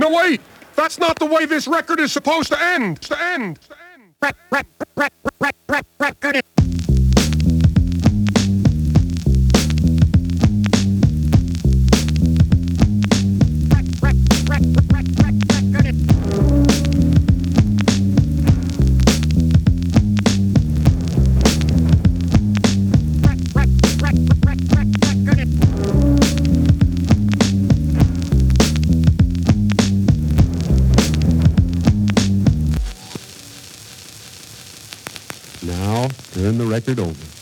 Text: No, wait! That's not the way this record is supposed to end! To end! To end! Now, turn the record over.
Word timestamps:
No, 0.00 0.10
wait! 0.10 0.40
That's 0.74 0.98
not 0.98 1.18
the 1.18 1.26
way 1.26 1.46
this 1.46 1.66
record 1.66 2.00
is 2.00 2.12
supposed 2.12 2.48
to 2.52 2.62
end! 2.62 3.00
To 3.02 3.22
end! 3.22 3.60
To 3.62 3.76
end! 4.52 4.85
Now, 35.66 36.06
turn 36.32 36.58
the 36.58 36.64
record 36.64 37.00
over. 37.00 37.35